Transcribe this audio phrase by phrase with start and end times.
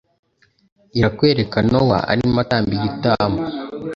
[0.97, 3.41] irakwereka Nowa arimo atamba igitambo